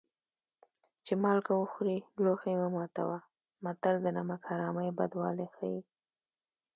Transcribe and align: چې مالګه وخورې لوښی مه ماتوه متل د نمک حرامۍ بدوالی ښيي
چې 1.05 1.13
مالګه 1.23 1.53
وخورې 1.57 1.97
لوښی 2.23 2.53
مه 2.61 2.67
ماتوه 2.75 3.17
متل 3.63 3.95
د 4.01 4.07
نمک 4.17 4.41
حرامۍ 4.49 4.89
بدوالی 4.97 5.47
ښيي 5.55 5.81